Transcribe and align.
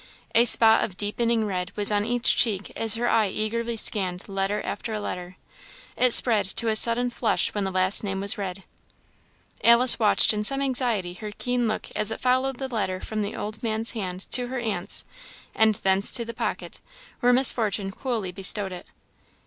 A 0.33 0.45
spot 0.45 0.83
of 0.83 0.97
deepening 0.97 1.45
red 1.45 1.71
was 1.75 1.91
on 1.91 2.05
each 2.05 2.35
cheek 2.35 2.71
as 2.75 2.95
her 2.95 3.07
eye 3.07 3.27
eagerly 3.29 3.77
scanned 3.77 4.27
letter 4.27 4.59
after 4.65 4.99
letter; 4.99 5.37
it 5.95 6.11
spread 6.11 6.45
to 6.47 6.69
a 6.69 6.75
sudden 6.75 7.11
flush 7.11 7.53
when 7.53 7.65
the 7.65 7.71
last 7.71 8.03
name 8.03 8.19
was 8.19 8.35
read. 8.35 8.63
Alice 9.63 9.99
watched 9.99 10.33
in 10.33 10.43
some 10.43 10.59
anxiety 10.59 11.13
her 11.13 11.31
keen 11.37 11.67
look 11.67 11.91
as 11.95 12.09
it 12.09 12.19
followed 12.19 12.57
the 12.57 12.67
letter 12.67 12.99
from 12.99 13.21
the 13.21 13.35
old 13.35 13.61
man's 13.61 13.91
hand 13.91 14.21
to 14.31 14.47
her 14.47 14.57
aunt's, 14.57 15.05
and 15.53 15.75
thence 15.75 16.11
to 16.13 16.25
the 16.25 16.33
pocket, 16.33 16.81
where 17.19 17.31
Miss 17.31 17.51
Fortune 17.51 17.91
coolly 17.91 18.31
bestowed 18.31 18.71
it. 18.71 18.87